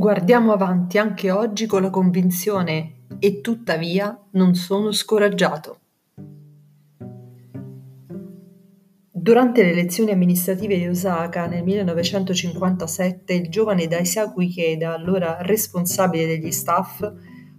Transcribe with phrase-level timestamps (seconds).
[0.00, 5.78] Guardiamo avanti anche oggi con la convinzione e tuttavia non sono scoraggiato.
[9.10, 16.50] Durante le elezioni amministrative di Osaka nel 1957 il giovane Daisaku Ikeda, allora responsabile degli
[16.50, 17.06] staff,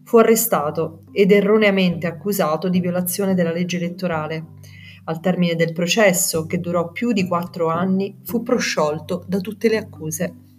[0.04, 4.46] fu arrestato ed erroneamente accusato di violazione della legge elettorale.
[5.04, 9.78] Al termine del processo, che durò più di quattro anni, fu prosciolto da tutte le
[9.78, 10.50] accuse.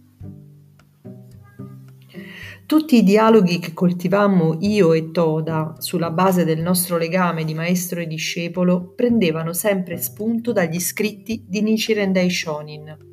[2.67, 8.01] Tutti i dialoghi che coltivammo io e Toda sulla base del nostro legame di maestro
[8.01, 13.12] e discepolo prendevano sempre spunto dagli scritti di Nichiren Daishonin.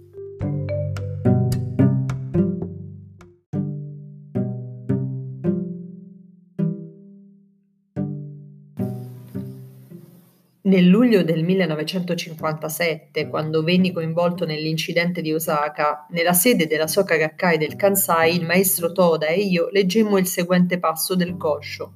[10.70, 17.58] Nel luglio del 1957, quando venni coinvolto nell'incidente di Osaka, nella sede della Soka Gakkai
[17.58, 21.94] del Kansai, il maestro Toda e io leggemmo il seguente passo del Kosho.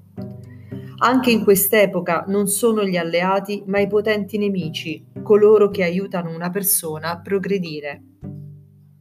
[0.97, 6.49] Anche in quest'epoca non sono gli alleati, ma i potenti nemici, coloro che aiutano una
[6.49, 8.01] persona a progredire.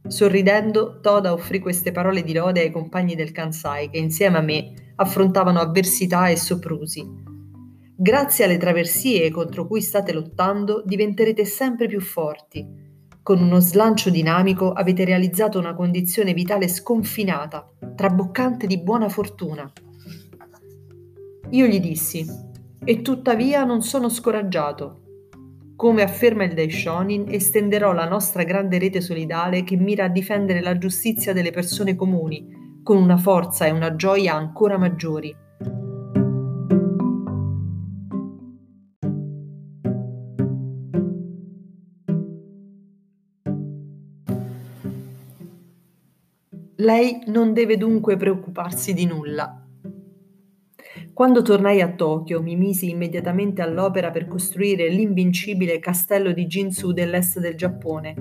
[0.07, 4.71] Sorridendo, Toda offrì queste parole di lode ai compagni del Kansai che insieme a me
[4.97, 7.31] affrontavano avversità e soprusi
[8.03, 12.67] Grazie alle traversie contro cui state lottando diventerete sempre più forti.
[13.23, 17.65] Con uno slancio dinamico avete realizzato una condizione vitale sconfinata,
[17.95, 19.71] traboccante di buona fortuna.
[21.51, 22.27] Io gli dissi,
[22.83, 25.03] e tuttavia non sono scoraggiato.
[25.77, 30.77] Come afferma il Daishonin, estenderò la nostra grande rete solidale che mira a difendere la
[30.77, 35.33] giustizia delle persone comuni, con una forza e una gioia ancora maggiori.
[46.77, 49.63] Lei non deve dunque preoccuparsi di nulla.
[51.13, 57.39] Quando tornai a Tokyo mi misi immediatamente all'opera per costruire l'invincibile castello di Jinsu dell'est
[57.39, 58.15] del Giappone.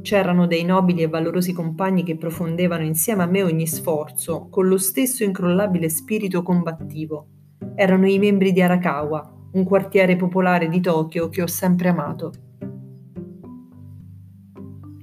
[0.00, 4.78] C'erano dei nobili e valorosi compagni che profondevano insieme a me ogni sforzo, con lo
[4.78, 7.26] stesso incrollabile spirito combattivo.
[7.74, 12.32] Erano i membri di Arakawa, un quartiere popolare di Tokyo che ho sempre amato.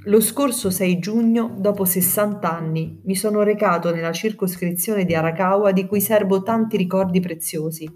[0.05, 5.85] Lo scorso 6 giugno, dopo 60 anni, mi sono recato nella circoscrizione di Arakawa di
[5.85, 7.87] cui serbo tanti ricordi preziosi.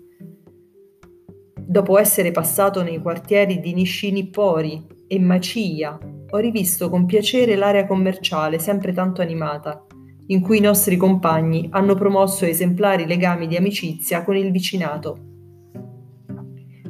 [1.60, 5.98] Dopo essere passato nei quartieri di Nishinippori e Machiya,
[6.30, 9.84] ho rivisto con piacere l'area commerciale sempre tanto animata,
[10.28, 15.35] in cui i nostri compagni hanno promosso esemplari legami di amicizia con il vicinato.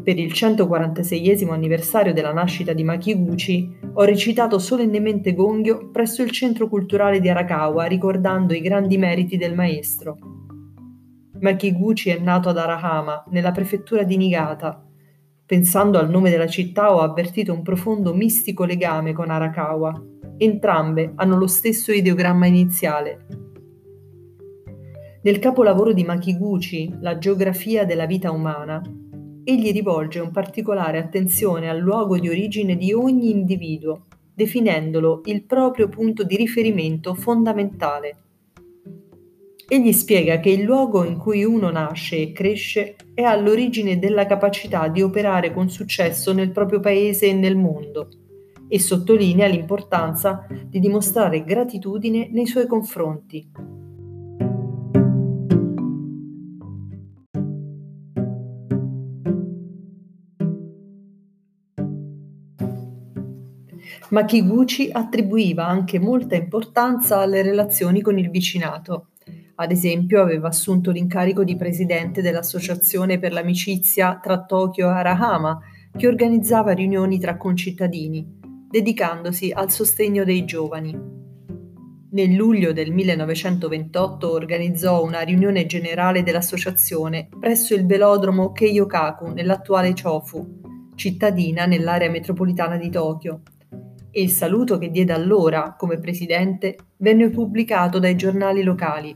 [0.06, 6.70] Per il 146 anniversario della nascita di Makiguchi, ho recitato solennemente Gongyo presso il centro
[6.70, 10.20] culturale di Arakawa ricordando i grandi meriti del maestro.
[11.40, 14.86] Makiguchi è nato ad Arahama, nella prefettura di Niigata.
[15.44, 19.92] Pensando al nome della città ho avvertito un profondo mistico legame con Arakawa.
[20.38, 23.26] Entrambe hanno lo stesso ideogramma iniziale.
[25.24, 28.80] Nel capolavoro di Makiguchi, La geografia della vita umana,
[29.46, 35.88] egli rivolge un particolare attenzione al luogo di origine di ogni individuo, definendolo il proprio
[35.88, 38.18] punto di riferimento fondamentale.
[39.68, 44.88] Egli spiega che il luogo in cui uno nasce e cresce è all'origine della capacità
[44.88, 48.10] di operare con successo nel proprio paese e nel mondo
[48.68, 53.48] e sottolinea l'importanza di dimostrare gratitudine nei suoi confronti,
[64.10, 69.08] ma Kiguchi attribuiva anche molta importanza alle relazioni con il vicinato.
[69.56, 75.60] Ad esempio, aveva assunto l'incarico di presidente dell'Associazione per l'amicizia tra Tokyo e Arahama,
[75.96, 78.28] che organizzava riunioni tra concittadini,
[78.70, 81.14] dedicandosi al sostegno dei giovani.
[82.12, 90.62] Nel luglio del 1928 organizzò una riunione generale dell'associazione presso il velodromo Keiyokaku nell'attuale Chofu,
[90.96, 93.42] cittadina nell'area metropolitana di Tokyo,
[94.18, 99.14] e il saluto che diede allora come presidente venne pubblicato dai giornali locali.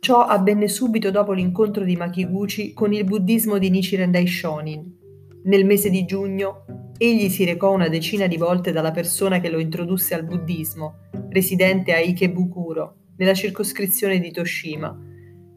[0.00, 4.96] Ciò avvenne subito dopo l'incontro di Makiguchi con il buddismo di Nichiren Daishonin.
[5.44, 6.64] Nel mese di giugno
[6.98, 10.94] egli si recò una decina di volte dalla persona che lo introdusse al buddismo,
[11.28, 14.92] residente a Ikebukuro, nella circoscrizione di Toshima,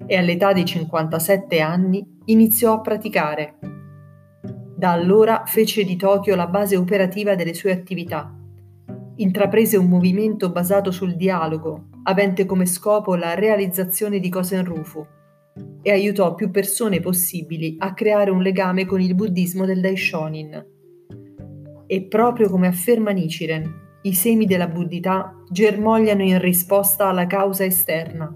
[0.06, 3.81] e all'età di 57 anni iniziò a praticare,
[4.82, 8.36] da allora fece di Tokyo la base operativa delle sue attività.
[9.18, 15.06] intraprese un movimento basato sul dialogo, avente come scopo la realizzazione di Kosen Rufu,
[15.84, 20.66] e aiutò più persone possibili a creare un legame con il buddismo del Daishonin.
[21.86, 28.36] E proprio come afferma Nichiren, i semi della buddità germogliano in risposta alla causa esterna.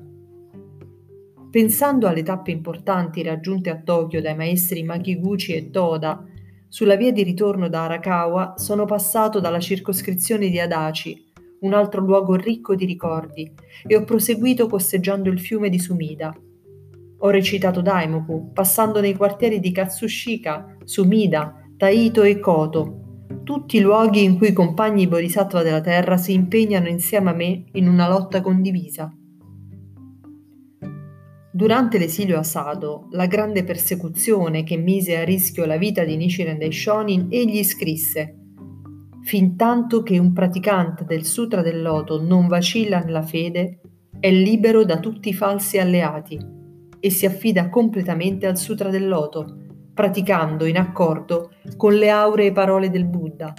[1.50, 6.24] Pensando alle tappe importanti raggiunte a Tokyo dai maestri Makiguchi e Toda,
[6.67, 11.23] sulla via di ritorno da Arakawa sono passato dalla circoscrizione di Adachi,
[11.62, 13.51] un altro luogo ricco di ricordi,
[13.85, 16.35] e ho proseguito costeggiando il fiume di Sumida.
[17.19, 23.00] Ho recitato Daimoku, passando nei quartieri di Katsushika, Sumida, Taito e Koto,
[23.44, 27.88] tutti luoghi in cui i compagni bodhisattva della terra si impegnano insieme a me in
[27.88, 29.13] una lotta condivisa.
[31.56, 36.57] Durante l'esilio a Sado, la grande persecuzione che mise a rischio la vita di Nichiren
[36.57, 38.36] Daishonin, egli scrisse
[39.24, 43.80] Fintanto che un praticante del Sutra del Loto non vacilla nella fede,
[44.19, 46.38] è libero da tutti i falsi alleati
[47.00, 49.60] e si affida completamente al Sutra del Loto,
[49.94, 53.54] praticando in accordo con le auree parole del Buddha.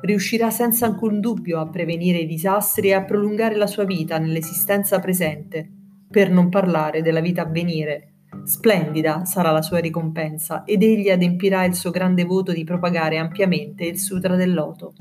[0.00, 4.98] Riuscirà senza alcun dubbio a prevenire i disastri e a prolungare la sua vita nell'esistenza
[4.98, 5.80] presente
[6.12, 8.08] per non parlare della vita a venire.
[8.44, 13.86] Splendida sarà la sua ricompensa ed egli adempirà il suo grande voto di propagare ampiamente
[13.86, 14.92] il Sutra del Loto.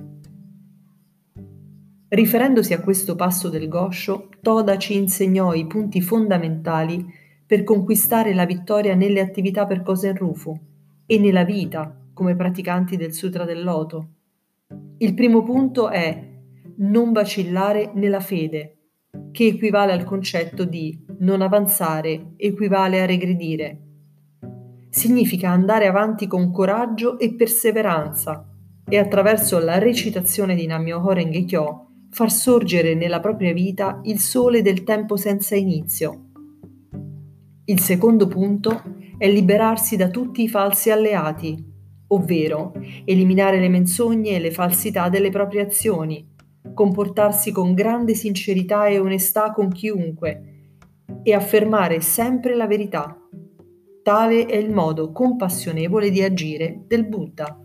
[2.07, 7.05] Riferendosi a questo passo del Gosho, Toda ci insegnò i punti fondamentali
[7.45, 10.57] per conquistare la vittoria nelle attività per Kosen Rufu
[11.05, 14.07] e nella vita come praticanti del Sutra del Loto.
[14.97, 16.29] Il primo punto è
[16.77, 18.77] non vacillare nella fede,
[19.31, 23.79] che equivale al concetto di non avanzare, equivale a regredire.
[24.89, 28.45] Significa andare avanti con coraggio e perseveranza
[28.87, 34.61] e attraverso la recitazione di Nammyoho Renge Kyo far sorgere nella propria vita il sole
[34.61, 36.25] del tempo senza inizio.
[37.65, 38.83] Il secondo punto
[39.17, 41.57] è liberarsi da tutti i falsi alleati,
[42.07, 42.73] ovvero
[43.05, 46.30] eliminare le menzogne e le falsità delle proprie azioni,
[46.73, 50.51] comportarsi con grande sincerità e onestà con chiunque
[51.23, 53.15] e affermare sempre la verità.
[54.03, 57.55] Tale è il modo compassionevole di agire del Buddha.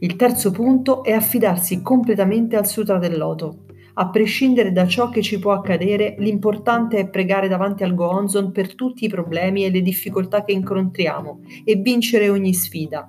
[0.00, 3.66] Il terzo punto è affidarsi completamente al Sutra del Loto.
[3.94, 8.74] A prescindere da ciò che ci può accadere, l'importante è pregare davanti al Goonzon per
[8.74, 13.08] tutti i problemi e le difficoltà che incontriamo e vincere ogni sfida.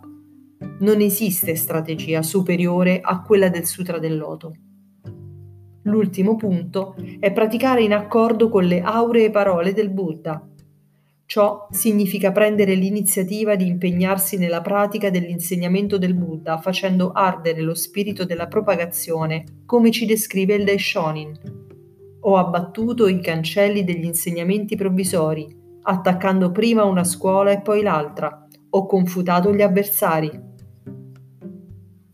[0.82, 4.54] Non esiste strategia superiore a quella del Sutra del Loto.
[5.84, 10.42] L'ultimo punto è praticare in accordo con le auree parole del Buddha.
[11.26, 18.24] Ciò significa prendere l'iniziativa di impegnarsi nella pratica dell'insegnamento del Buddha, facendo ardere lo spirito
[18.24, 21.40] della propagazione, come ci descrive il Daishonin.
[22.22, 28.48] Ho abbattuto i cancelli degli insegnamenti provvisori, attaccando prima una scuola e poi l'altra.
[28.70, 30.32] Ho confutato gli avversari,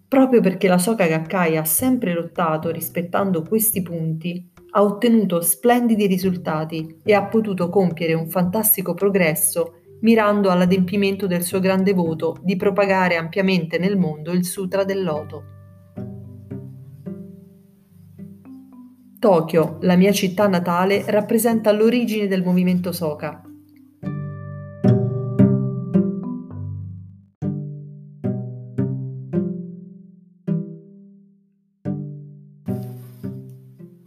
[0.10, 7.00] Proprio perché la Soka Gakkai ha sempre lottato rispettando questi punti, ha ottenuto splendidi risultati
[7.04, 13.18] e ha potuto compiere un fantastico progresso mirando all'adempimento del suo grande voto di propagare
[13.18, 15.44] ampiamente nel mondo il Sutra del Loto.
[19.20, 23.44] Tokyo, la mia città natale, rappresenta l'origine del movimento Soka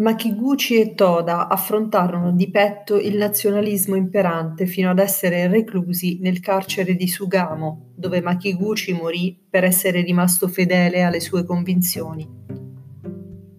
[0.02, 6.40] Ma Kiguchi e Toda affrontarono di petto il nazionalismo imperante fino ad essere reclusi nel
[6.40, 12.28] carcere di Sugamo, dove Makiguchi morì per essere rimasto fedele alle sue convinzioni.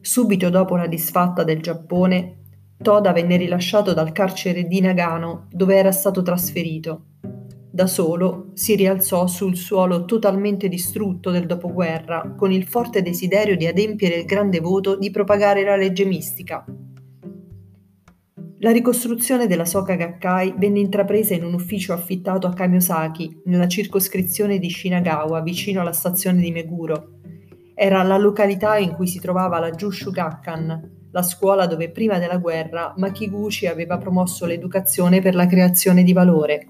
[0.01, 2.39] Subito dopo la disfatta del Giappone,
[2.75, 7.05] Toda venne rilasciato dal carcere di Nagano, dove era stato trasferito
[7.73, 13.65] da solo, si rialzò sul suolo totalmente distrutto del dopoguerra, con il forte desiderio di
[13.65, 16.63] adempiere il grande voto di propagare la legge mistica.
[18.59, 24.59] La ricostruzione della Soka Gakkai venne intrapresa in un ufficio affittato a Kamiosaki, nella circoscrizione
[24.59, 27.13] di Shinagawa, vicino alla stazione di Meguro.
[27.73, 32.37] Era la località in cui si trovava la Jushu Gakkan, la scuola dove prima della
[32.37, 36.67] guerra Makiguchi aveva promosso l'educazione per la creazione di valore.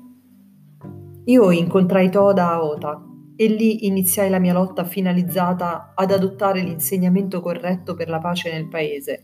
[1.25, 3.01] Io incontrai Toda a Ota
[3.38, 8.68] e lì iniziai la mia lotta finalizzata ad adottare l'insegnamento corretto per la pace nel
[8.68, 9.24] paese.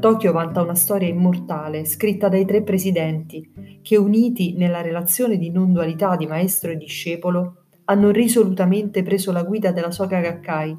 [0.00, 5.70] Tokyo vanta una storia immortale scritta dai tre presidenti che, uniti nella relazione di non
[5.70, 10.74] dualità di maestro e discepolo, hanno risolutamente preso la guida della Soka Gakkai,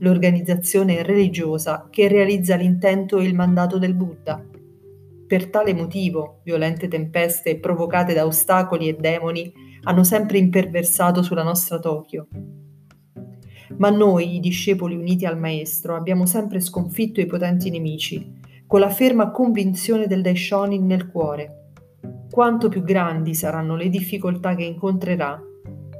[0.00, 4.44] l'organizzazione religiosa che realizza l'intento e il mandato del Buddha.
[5.30, 9.52] Per tale motivo, violente tempeste provocate da ostacoli e demoni
[9.84, 12.26] hanno sempre imperversato sulla nostra Tokyo.
[13.78, 18.90] Ma noi, i discepoli uniti al Maestro, abbiamo sempre sconfitto i potenti nemici, con la
[18.90, 21.74] ferma convinzione del Daishonin nel cuore.
[22.28, 25.40] Quanto più grandi saranno le difficoltà che incontrerà,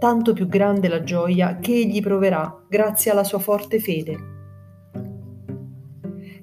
[0.00, 4.29] tanto più grande la gioia che egli proverà grazie alla sua forte fede.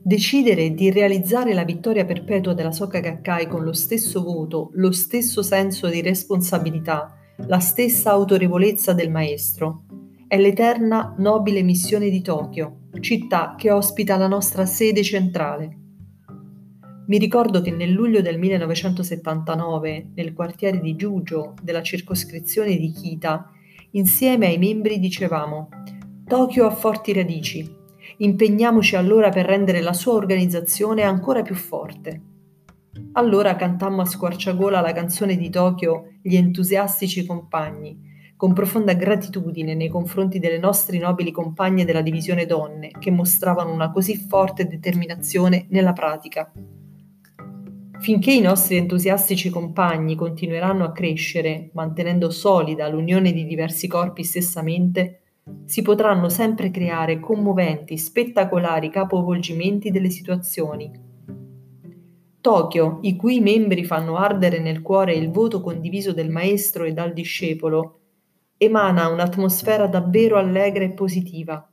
[0.07, 5.41] Decidere di realizzare la vittoria perpetua della Soka Gakkai con lo stesso voto, lo stesso
[5.41, 7.13] senso di responsabilità,
[7.47, 9.83] la stessa autorevolezza del maestro,
[10.25, 15.77] è l'eterna nobile missione di Tokyo, città che ospita la nostra sede centrale.
[17.07, 23.51] Mi ricordo che nel luglio del 1979, nel quartiere di Giugio della circoscrizione di Kita,
[23.91, 25.67] insieme ai membri dicevamo
[26.25, 27.75] Tokyo ha forti radici,
[28.17, 32.21] impegniamoci allora per rendere la sua organizzazione ancora più forte.
[33.13, 38.05] Allora cantammo a squarciagola la canzone di Tokyo Gli entusiastici compagni,
[38.35, 43.91] con profonda gratitudine nei confronti delle nostre nobili compagne della divisione donne che mostravano una
[43.91, 46.51] così forte determinazione nella pratica.
[47.99, 55.21] Finché i nostri entusiastici compagni continueranno a crescere, mantenendo solida l'unione di diversi corpi stessamente,
[55.65, 60.91] si potranno sempre creare commoventi, spettacolari capovolgimenti delle situazioni.
[62.39, 67.13] Tokyo, i cui membri fanno ardere nel cuore il voto condiviso del maestro e dal
[67.13, 67.99] discepolo,
[68.57, 71.69] emana un'atmosfera davvero allegra e positiva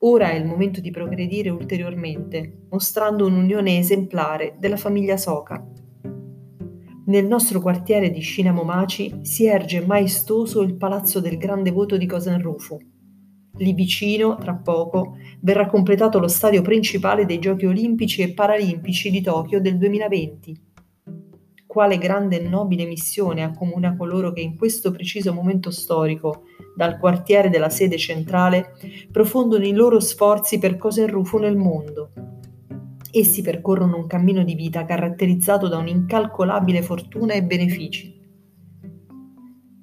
[0.00, 5.66] Ora è il momento di progredire ulteriormente, mostrando un'unione esemplare della famiglia Soka.
[7.06, 12.78] Nel nostro quartiere di Shinamomachi si erge maestoso il palazzo del grande voto di Kosenrufu.
[13.58, 19.20] Lì vicino, tra poco, verrà completato lo stadio principale dei Giochi olimpici e paralimpici di
[19.22, 20.64] Tokyo del 2020
[21.76, 26.44] quale grande e nobile missione accomuna coloro che in questo preciso momento storico,
[26.74, 28.72] dal quartiere della sede centrale,
[29.12, 32.35] profondono i loro sforzi per rufo nel mondo.
[33.18, 38.14] Essi percorrono un cammino di vita caratterizzato da un'incalcolabile fortuna e benefici.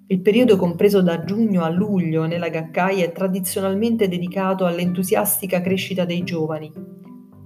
[0.05, 6.21] Il periodo compreso da giugno a luglio nella Gakkai è tradizionalmente dedicato all'entusiastica crescita dei
[6.23, 6.71] giovani.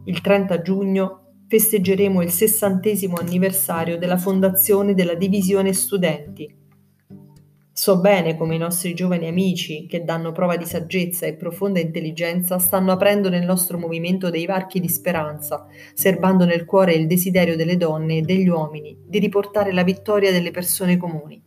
[0.04, 6.54] Il 30 giugno festeggeremo il sessantesimo anniversario della fondazione della Divisione Studenti.
[7.80, 12.58] So bene come i nostri giovani amici, che danno prova di saggezza e profonda intelligenza,
[12.58, 17.78] stanno aprendo nel nostro movimento dei varchi di speranza, serbando nel cuore il desiderio delle
[17.78, 21.40] donne e degli uomini di riportare la vittoria delle persone comuni.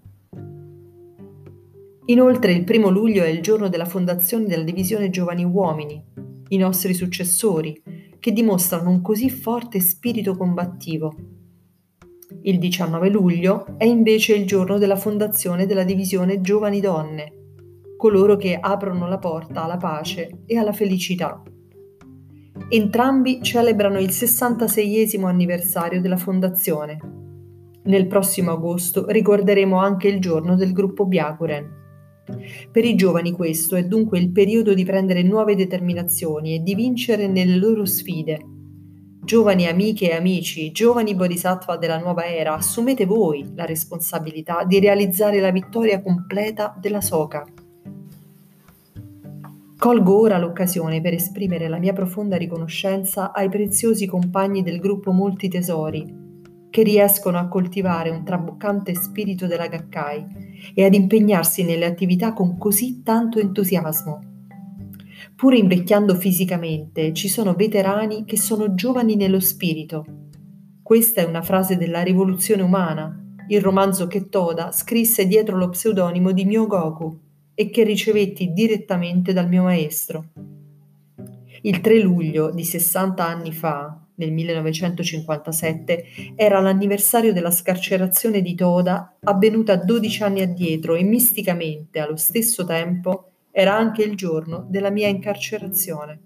[2.06, 6.00] Inoltre il primo luglio è il giorno della fondazione della Divisione Giovani Uomini,
[6.50, 7.82] i nostri successori,
[8.20, 11.39] che dimostrano un così forte spirito combattivo.
[12.42, 17.32] Il 19 luglio è invece il giorno della fondazione della divisione Giovani Donne,
[17.96, 21.42] coloro che aprono la porta alla pace e alla felicità.
[22.68, 26.98] Entrambi celebrano il 66 anniversario della fondazione.
[27.84, 31.78] Nel prossimo agosto ricorderemo anche il giorno del gruppo Byakuren.
[32.70, 37.26] Per i giovani questo è dunque il periodo di prendere nuove determinazioni e di vincere
[37.26, 38.49] nelle loro sfide.
[39.22, 45.40] Giovani amiche e amici, giovani bodhisattva della nuova era, assumete voi la responsabilità di realizzare
[45.40, 47.46] la vittoria completa della Soka.
[49.76, 55.48] Colgo ora l'occasione per esprimere la mia profonda riconoscenza ai preziosi compagni del gruppo Molti
[55.48, 56.12] Tesori,
[56.70, 62.56] che riescono a coltivare un traboccante spirito della Gakkai e ad impegnarsi nelle attività con
[62.56, 64.29] così tanto entusiasmo.
[65.40, 70.04] Pur invecchiando fisicamente, ci sono veterani che sono giovani nello spirito.
[70.82, 76.32] Questa è una frase della rivoluzione umana, il romanzo che Toda scrisse dietro lo pseudonimo
[76.32, 77.18] di Myogoku
[77.54, 80.26] e che ricevetti direttamente dal mio maestro.
[81.62, 86.04] Il 3 luglio di 60 anni fa, nel 1957,
[86.36, 93.29] era l'anniversario della scarcerazione di Toda avvenuta 12 anni addietro e misticamente, allo stesso tempo,
[93.50, 96.20] era anche il giorno della mia incarcerazione.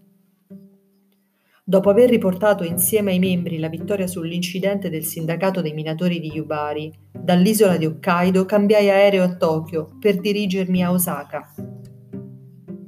[1.67, 6.93] Dopo aver riportato insieme ai membri la vittoria sull'incidente del sindacato dei minatori di Yubari,
[7.11, 11.55] dall'isola di Hokkaido cambiai aereo a Tokyo per dirigermi a Osaka.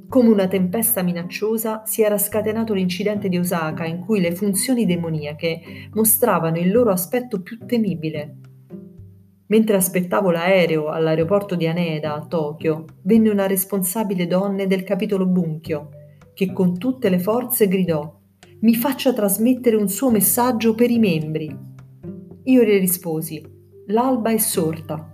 [0.07, 5.89] Come una tempesta minacciosa si era scatenato l'incidente di Osaka in cui le funzioni demoniache
[5.93, 8.37] mostravano il loro aspetto più temibile.
[9.47, 15.89] Mentre aspettavo l'aereo all'aeroporto di Haneda, a Tokyo, venne una responsabile donna del capitolo Bunkyo,
[16.33, 18.15] che con tutte le forze gridò
[18.59, 21.55] mi faccia trasmettere un suo messaggio per i membri.
[22.43, 23.41] Io le risposi,
[23.87, 25.13] l'alba è sorta.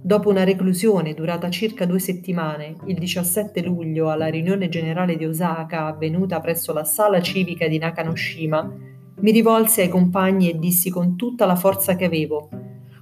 [0.00, 5.86] Dopo una reclusione durata circa due settimane, il 17 luglio alla riunione generale di Osaka
[5.86, 8.72] avvenuta presso la sala civica di Nakanoshima,
[9.20, 12.48] mi rivolsi ai compagni e dissi con tutta la forza che avevo,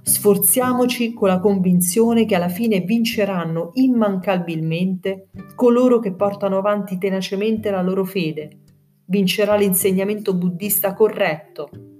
[0.07, 7.81] sforziamoci con la convinzione che alla fine vinceranno immancabilmente coloro che portano avanti tenacemente la
[7.81, 8.49] loro fede,
[9.07, 11.96] vincerà l'insegnamento buddista corretto.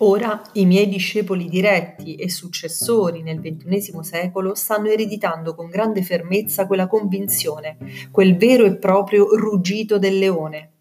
[0.00, 6.68] Ora i miei discepoli diretti e successori nel XXI secolo stanno ereditando con grande fermezza
[6.68, 7.76] quella convinzione,
[8.12, 10.74] quel vero e proprio ruggito del leone.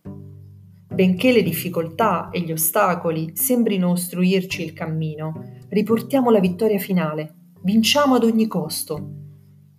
[0.87, 8.15] Benché le difficoltà e gli ostacoli sembrino ostruirci il cammino, riportiamo la vittoria finale, vinciamo
[8.15, 9.13] ad ogni costo.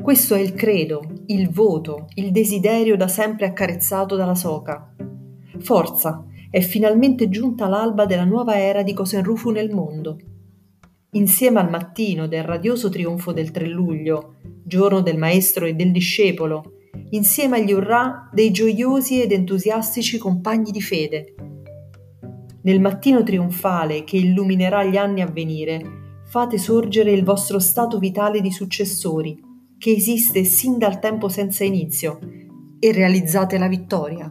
[0.00, 4.94] Questo è il credo, il voto, il desiderio da sempre accarezzato dalla Soca.
[5.60, 10.18] Forza, è finalmente giunta l'alba della nuova era di Cosenrufu nel mondo.
[11.12, 16.72] Insieme al mattino del radioso trionfo del 3 luglio, giorno del maestro e del discepolo,
[17.10, 21.34] insieme agli urrà dei gioiosi ed entusiastici compagni di fede,
[22.68, 28.42] nel mattino trionfale che illuminerà gli anni a venire, fate sorgere il vostro stato vitale
[28.42, 29.40] di successori,
[29.78, 32.18] che esiste sin dal tempo senza inizio,
[32.78, 34.30] e realizzate la vittoria.